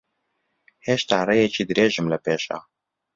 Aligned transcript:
هێشتا 0.85 1.19
ڕێیەکی 1.27 1.67
درێژم 1.69 2.05
لەپێشە. 2.13 2.57